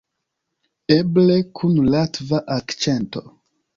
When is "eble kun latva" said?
0.95-2.41